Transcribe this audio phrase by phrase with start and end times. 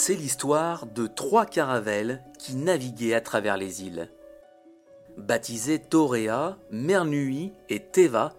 [0.00, 4.10] c'est l'histoire de trois caravelles qui naviguaient à travers les îles.
[5.18, 8.32] Baptisées Toréa, Mernui et Teva,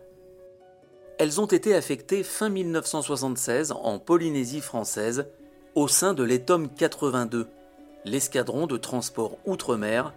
[1.19, 5.27] elles ont été affectées fin 1976 en Polynésie française
[5.75, 7.47] au sein de l'ETOM 82,
[8.05, 10.15] l'escadron de transport outre-mer,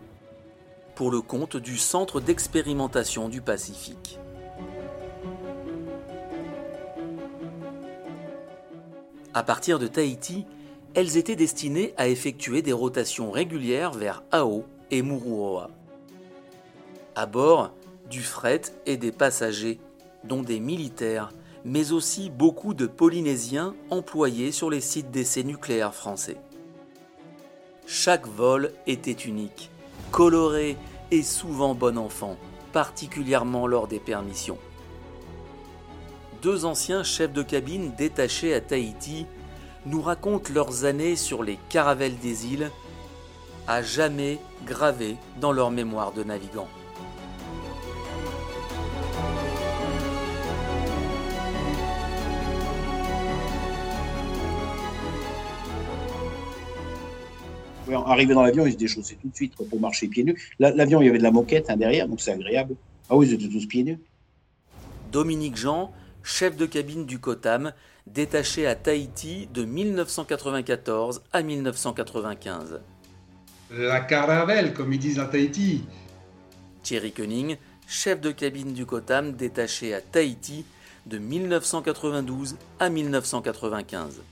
[0.94, 4.18] pour le compte du Centre d'expérimentation du Pacifique.
[9.34, 10.46] À partir de Tahiti,
[10.94, 15.70] elles étaient destinées à effectuer des rotations régulières vers Ao et Mururoa.
[17.16, 17.72] À bord,
[18.08, 19.80] du fret et des passagers,
[20.22, 21.32] dont des militaires,
[21.64, 26.36] mais aussi beaucoup de Polynésiens employés sur les sites d'essais nucléaires français.
[27.86, 29.70] Chaque vol était unique,
[30.10, 30.76] coloré
[31.10, 32.36] et souvent bon enfant,
[32.72, 34.58] particulièrement lors des permissions.
[36.42, 39.26] Deux anciens chefs de cabine détachés à Tahiti
[39.86, 42.70] nous racontent leurs années sur les caravelles des îles,
[43.66, 46.68] à jamais gravées dans leur mémoire de navigants.
[58.06, 60.52] Arrivé dans l'avion, ils se déchaussaient tout de suite pour marcher pieds nus.
[60.58, 62.76] L'avion, il y avait de la moquette hein, derrière, donc c'est agréable.
[63.08, 63.98] Ah oui, ils étaient tous pieds nus.
[65.12, 65.92] Dominique Jean,
[66.24, 67.72] chef de cabine du COTAM,
[68.06, 72.80] détaché à Tahiti de 1994 à 1995.
[73.70, 75.84] La caravelle, comme ils disent à Tahiti.
[76.82, 80.64] Thierry Koenig, chef de cabine du COTAM, détaché à Tahiti
[81.06, 84.22] de 1992 à 1995.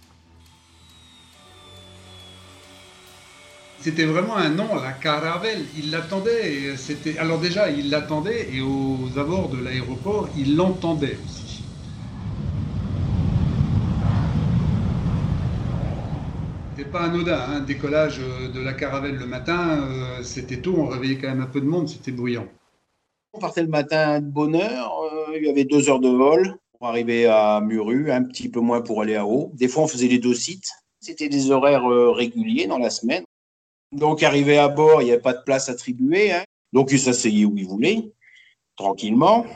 [3.81, 5.65] C'était vraiment un nom, la caravelle.
[5.77, 6.75] Il l'attendait.
[7.19, 11.42] Alors déjà, il l'attendait et aux abords de l'aéroport, il l'entendait aussi.
[16.93, 17.41] Pas anodin.
[17.41, 17.61] Hein.
[17.61, 21.47] décollage euh, de la caravelle le matin, euh, c'était tôt, on réveillait quand même un
[21.47, 22.47] peu de monde, c'était bruyant.
[23.33, 26.59] On partait le matin de bonne heure, euh, il y avait deux heures de vol
[26.79, 29.51] pour arriver à Muru, un petit peu moins pour aller à Haut.
[29.55, 30.71] Des fois, on faisait les deux sites.
[31.01, 33.25] C'était des horaires réguliers dans la semaine.
[33.93, 36.33] Donc, arrivé à bord, il n'y avait pas de place attribuée.
[36.33, 36.43] Hein.
[36.73, 38.13] Donc, ils s'asseyaient où ils voulaient,
[38.77, 39.47] tranquillement.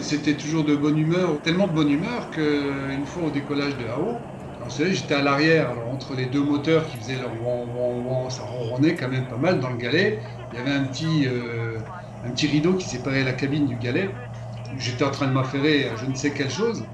[0.00, 4.18] C'était toujours de bonne humeur, tellement de bonne humeur qu'une fois au décollage de Hao,
[4.68, 8.94] vous savez, j'étais à l'arrière, entre les deux moteurs qui faisaient leur wang, ça ronronnait
[8.94, 10.18] quand même pas mal dans le galet.
[10.52, 11.78] Il y avait un petit, euh,
[12.22, 14.10] un petit rideau qui séparait la cabine du galet.
[14.78, 16.84] J'étais en train de m'affairer à je ne sais quelle chose.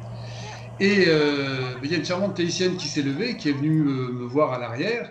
[0.78, 4.24] Et euh, il y a une charmante tahitienne qui s'est levée, qui est venue me,
[4.24, 5.10] voir à l'arrière.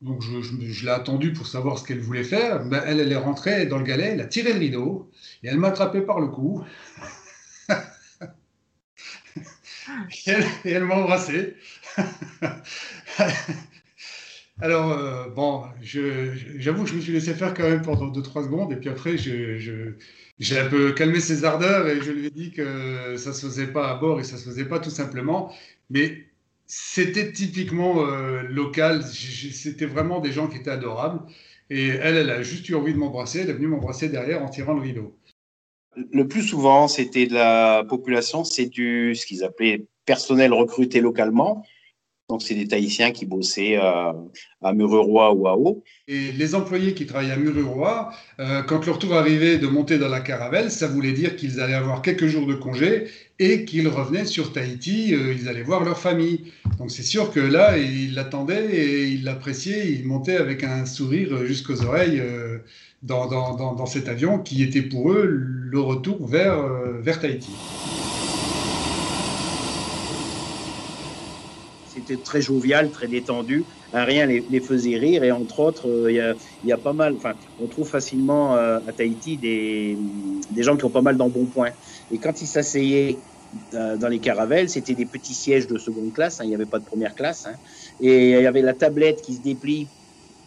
[0.00, 2.64] Donc je, je, l'ai attendue pour savoir ce qu'elle voulait faire.
[2.64, 5.10] Ben, elle, elle est rentrée dans le galet, elle a tiré le rideau
[5.42, 6.64] et elle m'a attrapé par le cou
[10.64, 11.54] et elle, m'a embrassé.
[14.60, 18.72] Alors, euh, bon, j'avoue que je me suis laissé faire quand même pendant 2-3 secondes,
[18.72, 23.16] et puis après, j'ai un peu calmé ses ardeurs, et je lui ai dit que
[23.16, 25.54] ça ne se faisait pas à bord, et ça ne se faisait pas tout simplement.
[25.90, 26.24] Mais
[26.66, 31.20] c'était typiquement euh, local, c'était vraiment des gens qui étaient adorables.
[31.70, 34.48] Et elle, elle a juste eu envie de m'embrasser, elle est venue m'embrasser derrière en
[34.48, 35.14] tirant le rideau
[36.12, 41.64] le plus souvent, c'était de la population, c'est du ce qu'ils appelaient personnel recruté localement.
[42.28, 44.14] Donc, c'est des Tahitiens qui bossaient à,
[44.60, 45.82] à Mururoa ou à Haut.
[46.08, 50.08] Et les employés qui travaillaient à Mururoa, euh, quand leur tour arrivait de monter dans
[50.08, 53.06] la caravelle, ça voulait dire qu'ils allaient avoir quelques jours de congé
[53.38, 56.52] et qu'ils revenaient sur Tahiti, euh, ils allaient voir leur famille.
[56.78, 61.46] Donc, c'est sûr que là, ils l'attendaient et ils l'appréciaient, ils montaient avec un sourire
[61.46, 62.20] jusqu'aux oreilles.
[62.20, 62.58] Euh,
[63.02, 65.26] dans, dans, dans, cet avion qui était pour eux
[65.70, 67.50] le retour vers, euh, vers Tahiti.
[71.86, 73.64] C'était très jovial, très détendu.
[73.92, 76.16] rien les, les faisait rire et entre autres, euh, il
[76.64, 79.98] y, y, a, pas mal, enfin, on trouve facilement euh, à Tahiti des,
[80.50, 81.70] des gens qui ont pas mal d'embonpoint.
[82.10, 83.18] Et quand ils s'asseyaient
[83.72, 86.78] dans les caravelles, c'était des petits sièges de seconde classe, hein, il n'y avait pas
[86.78, 87.46] de première classe.
[87.46, 87.54] Hein,
[87.98, 89.86] et il y avait la tablette qui se déplie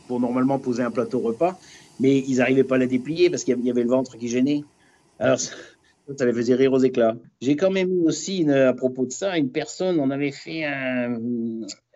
[0.08, 1.58] pour normalement poser un plateau repas
[2.02, 4.64] mais ils n'arrivaient pas à la déplier parce qu'il y avait le ventre qui gênait.
[5.22, 7.16] Alors, ça les faisait rire aux éclats.
[7.42, 11.16] J'ai quand même eu aussi, à propos de ça, une personne, on avait fait un,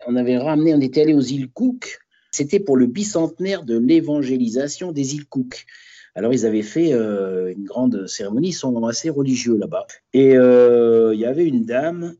[0.06, 1.98] on avait ramené, on était allé aux îles Cook,
[2.30, 5.66] c'était pour le bicentenaire de l'évangélisation des îles Cook.
[6.14, 9.88] Alors, ils avaient fait euh, une grande cérémonie, ils sont assez religieux là-bas.
[10.12, 12.14] Et euh, il y avait une dame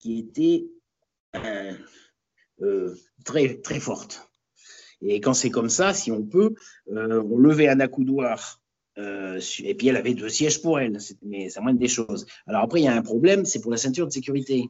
[0.00, 0.66] qui était
[2.60, 2.94] euh,
[3.24, 4.28] très, très forte.
[5.00, 6.54] Et quand c'est comme ça, si on peut,
[6.88, 8.59] on levait un accoudoir.
[9.00, 12.26] Euh, et puis elle avait deux sièges pour elle, mais c'est moins des choses.
[12.46, 14.68] Alors après, il y a un problème, c'est pour la ceinture de sécurité.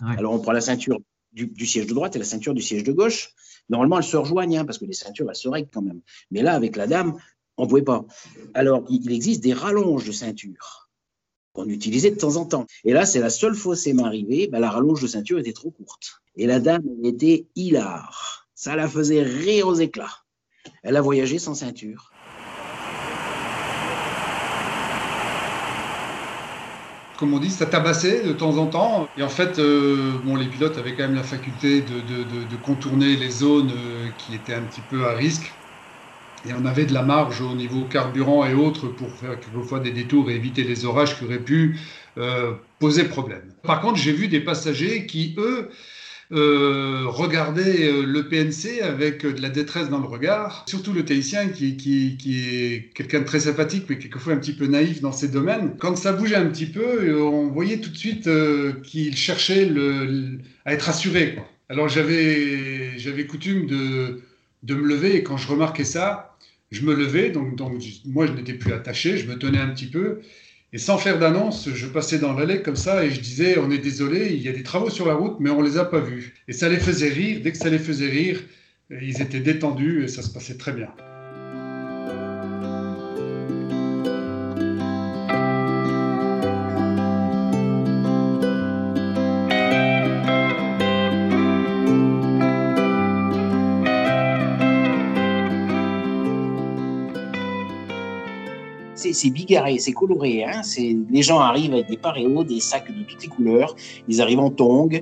[0.00, 0.98] Alors on prend la ceinture
[1.32, 3.30] du, siège de droite et la ceinture du siège de gauche.
[3.68, 6.00] Normalement, elles se rejoignent, hein, parce que les ceintures, elles se règlent quand même.
[6.30, 7.18] Mais là, avec la dame,
[7.56, 8.04] on ne pouvait pas.
[8.54, 10.88] Alors, il existe des rallonges de ceinture
[11.52, 12.66] qu'on utilisait de temps en temps.
[12.84, 15.70] Et là, c'est la seule fois c'est m'arrivé, ben, la rallonge de ceinture était trop
[15.70, 16.22] courte.
[16.36, 18.48] Et la dame était hilar.
[18.54, 20.24] Ça la faisait rire aux éclats.
[20.82, 22.12] Elle a voyagé sans ceinture.
[27.18, 29.08] Comme on dit, ça tabassait de temps en temps.
[29.16, 33.30] Et en fait, euh, bon, les pilotes avaient quand même la faculté de, contourner les
[33.30, 35.60] zones euh, qui étaient un petit peu à risque.
[36.44, 39.90] Et on avait de la marge au niveau carburant et autres pour faire quelquefois des
[39.90, 41.80] détours et éviter les orages qui auraient pu
[42.18, 43.52] euh, poser problème.
[43.64, 45.70] Par contre, j'ai vu des passagers qui, eux,
[46.30, 51.02] euh, regarder euh, le PNC avec euh, de la détresse dans le regard, surtout le
[51.02, 55.28] Tahitien qui, est quelqu'un de très sympathique mais quelquefois un petit peu naïf dans ses
[55.28, 55.76] domaines.
[55.78, 58.28] Quand ça bougeait un petit peu, on voyait tout de suite
[58.82, 59.70] qu'il cherchait
[60.66, 61.38] à être assuré.
[61.70, 64.20] Alors j'avais, j'avais coutume de,
[64.64, 66.36] de me lever et quand je remarquais ça,
[66.70, 69.86] je me levais, donc, donc moi je n'étais plus attaché, je me tenais un petit
[69.86, 70.20] peu
[70.72, 73.78] et sans faire d'annonce, je passais dans l'allée comme ça et je disais on est
[73.78, 76.34] désolé, il y a des travaux sur la route, mais on les a pas vus.
[76.46, 77.40] Et ça les faisait rire.
[77.42, 78.42] Dès que ça les faisait rire,
[78.90, 80.88] ils étaient détendus et ça se passait très bien.
[99.12, 100.44] C'est bigarré, c'est coloré.
[100.44, 100.62] Hein
[101.10, 103.74] les gens arrivent avec des paréos, des sacs de toutes les couleurs.
[104.08, 105.00] Ils arrivent en tongs,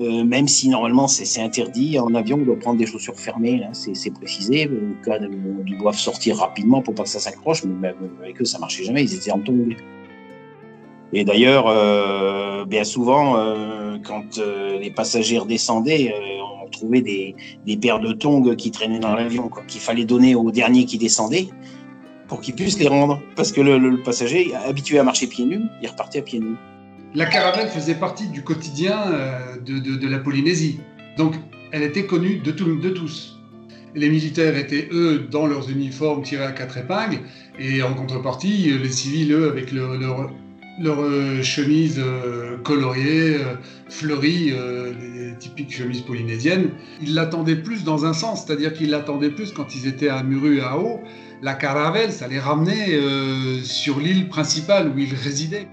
[0.00, 1.98] euh, même si normalement c'est interdit.
[1.98, 4.70] En avion, on doit prendre des chaussures fermées, hein, c'est précisé.
[5.04, 5.18] Cas
[5.66, 8.84] ils doivent sortir rapidement pour pas que ça s'accroche, mais même avec eux, ça marchait
[8.84, 9.04] jamais.
[9.04, 9.76] Ils étaient en tongs.
[11.12, 14.38] Et d'ailleurs, euh, bien souvent, euh, quand
[14.80, 16.12] les passagers descendaient,
[16.64, 17.34] on trouvait des,
[17.64, 21.48] des, paires de tongs qui traînaient dans l'avion, qu'il fallait donner au dernier qui descendait
[22.28, 23.20] pour qu'ils puissent les rendre.
[23.34, 26.56] Parce que le, passager, habitué à marcher pieds nus, il repartait à pieds nus.
[27.14, 30.80] La caravelle faisait partie du quotidien euh, de, la Polynésie.
[31.16, 31.34] Donc,
[31.72, 33.38] elle était connue de, tous.
[33.94, 37.20] Les militaires étaient, eux, dans leurs uniformes tirés à quatre épingles,
[37.58, 40.30] et en contrepartie, les civils, eux, avec leur, leur,
[40.78, 43.36] leur euh, chemise euh, coloriée,
[43.88, 46.70] fleurie, les typiques chemises polynésiennes,
[47.00, 50.60] ils l'attendaient plus dans un sens, c'est-à-dire qu'ils l'attendaient plus quand ils étaient à Muru
[50.60, 51.00] à Haut,
[51.42, 55.68] la caravelle, ça les ramenait euh, sur l'île principale où ils résidaient.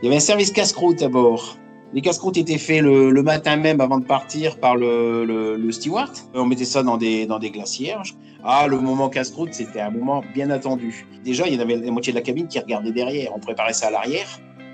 [0.00, 1.58] Il y avait un service casse-croûte à bord.
[1.92, 6.12] Les casse-croûtes étaient faits le, matin même avant de partir par le, steward.
[6.34, 8.02] On mettait ça dans des, dans des glacières.
[8.44, 11.06] Ah, le moment casse-croûte, c'était un moment bien attendu.
[11.24, 13.32] Déjà, il y avait la moitié de la cabine qui regardait derrière.
[13.34, 14.28] On préparait ça à l'arrière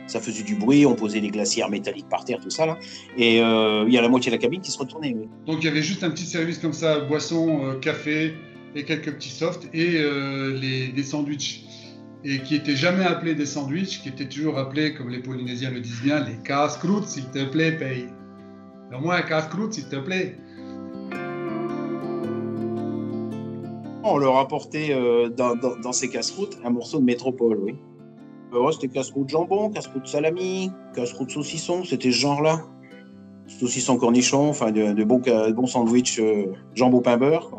[0.06, 2.78] ça faisait du bruit, on posait des glacières métalliques par terre, tout ça là.
[3.16, 5.16] Et euh, il y a la moitié de la cabine qui se retournait.
[5.46, 8.34] Donc il y avait juste un petit service comme ça, boisson, euh, café
[8.75, 11.64] et quelques petits softs et euh, les, des sandwichs.
[12.26, 15.81] Et qui n'étaient jamais appelés des sandwichs, qui étaient toujours appelés, comme les Polynésiens le
[15.81, 18.06] disent bien, les casse-croûtes, s'il te plaît, paye.
[18.96, 20.38] Au moins un casse-croûte, s'il te plaît.
[24.06, 24.94] On leur apportait
[25.34, 27.75] dans, dans, ces casse-croûtes un morceau de métropole, oui.
[28.55, 32.63] Euh, c'était casse-croûte jambon, casse-croûte salami, casse-croûte saucisson, c'était ce genre-là.
[33.49, 35.20] Saucisson cornichon, enfin de, bons,
[35.55, 37.51] bon sandwichs euh, jambon pain beurre.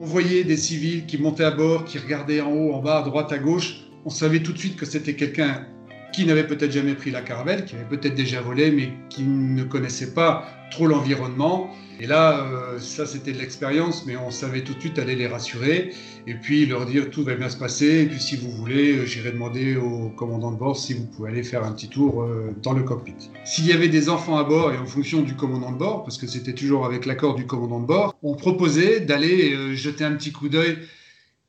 [0.00, 3.02] On voyait des civils qui montaient à bord, qui regardaient en haut, en bas, à
[3.02, 3.80] droite, à gauche.
[4.04, 5.66] On savait tout de suite que c'était quelqu'un
[6.14, 9.64] qui n'avait peut-être jamais pris la caravelle, qui avait peut-être déjà volé, mais qui ne
[9.64, 11.74] connaissait pas trop l'environnement.
[11.98, 15.26] Et là, euh, ça c'était de l'expérience, mais on savait tout de suite aller les
[15.26, 15.92] rassurer
[16.28, 18.02] et puis leur dire tout va bien se passer.
[18.02, 21.30] Et puis si vous voulez, euh, j'irai demander au commandant de bord si vous pouvez
[21.30, 23.14] aller faire un petit tour euh, dans le cockpit.
[23.44, 26.18] S'il y avait des enfants à bord et en fonction du commandant de bord, parce
[26.18, 30.30] que c'était toujours avec l'accord du commandant de bord, on proposait d'aller jeter un petit
[30.30, 30.78] coup d'œil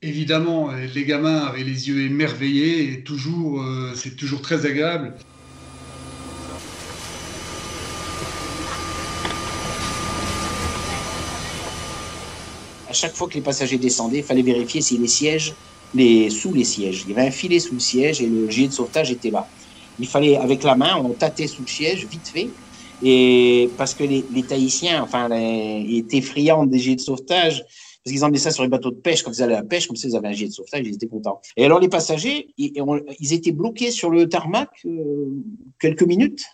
[0.01, 3.63] Évidemment, les gamins avaient les yeux émerveillés et toujours,
[3.95, 5.15] c'est toujours très agréable.
[12.95, 15.53] chaque fois que les passagers descendaient, il fallait vérifier si les sièges,
[15.93, 18.69] les, sous les sièges, il y avait un filet sous le siège et le gilet
[18.69, 19.47] de sauvetage était là.
[19.99, 22.49] Il fallait, avec la main, on tâtait sous le siège, vite fait,
[23.03, 27.63] et parce que les, les Tahitiens, enfin, étaient friands des gilets de sauvetage,
[28.05, 29.87] parce qu'ils emmenaient ça sur les bateaux de pêche quand ils allaient à la pêche,
[29.87, 31.41] comme ça ils avaient un gilet de sauvetage, ils étaient contents.
[31.57, 35.25] Et alors les passagers, ils, étaient bloqués sur le tarmac euh,
[35.79, 36.45] quelques minutes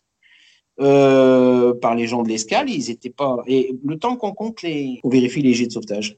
[0.80, 3.40] euh, par les gens de l'escale, ils étaient pas.
[3.48, 6.18] Et le temps qu'on compte les, on vérifie les gilets de sauvetage.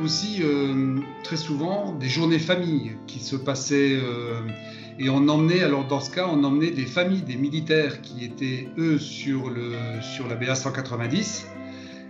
[0.00, 3.98] aussi euh, très souvent des journées famille qui se passaient
[5.00, 8.68] et on emmenait, alors dans ce cas, on emmenait des familles des militaires qui étaient
[8.78, 11.46] eux sur, le, sur la BA 190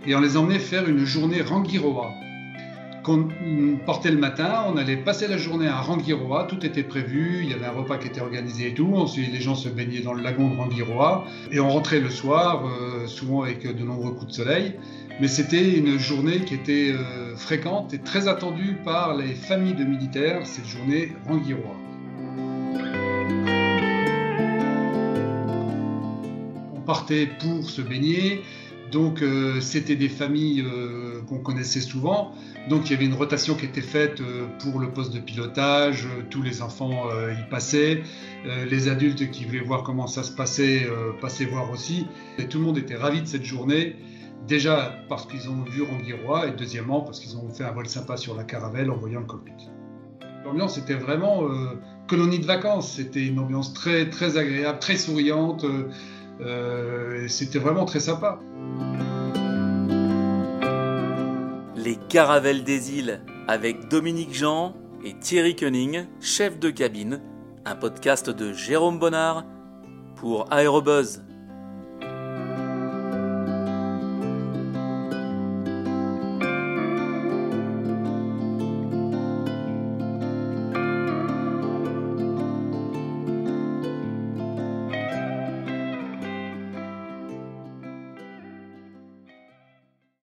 [0.05, 2.11] et on les emmenait faire une journée Rangiroa
[3.03, 3.27] qu'on
[3.85, 7.53] portait le matin, on allait passer la journée à Rangiroa, tout était prévu, il y
[7.53, 10.21] avait un repas qui était organisé et tout, ensuite les gens se baignaient dans le
[10.21, 14.33] lagon de Rangiroa et on rentrait le soir, euh, souvent avec de nombreux coups de
[14.33, 14.75] soleil.
[15.21, 19.83] Mais c'était une journée qui était euh, fréquente et très attendue par les familles de
[19.83, 21.75] militaires, cette journée Rangiroa.
[26.75, 28.41] On partait pour se baigner,
[28.91, 32.33] donc euh, c'était des familles euh, qu'on connaissait souvent.
[32.69, 34.21] Donc il y avait une rotation qui était faite
[34.61, 38.03] pour le poste de pilotage, tous les enfants y passaient,
[38.45, 40.87] les adultes qui voulaient voir comment ça se passait
[41.19, 42.05] passaient voir aussi.
[42.37, 43.95] Et tout le monde était ravi de cette journée.
[44.47, 48.17] Déjà parce qu'ils ont vu Rangiroa et deuxièmement parce qu'ils ont fait un vol sympa
[48.17, 49.69] sur la caravelle en voyant le cockpit.
[50.45, 55.65] L'ambiance était vraiment euh, colonie de vacances, c'était une ambiance très, très agréable, très souriante,
[55.65, 55.89] euh,
[57.27, 58.39] c'était vraiment très sympa.
[61.75, 67.21] Les Caravelles des îles avec Dominique Jean et Thierry Koenig, chef de cabine,
[67.65, 69.45] un podcast de Jérôme Bonnard
[70.15, 71.23] pour Aérobuzz.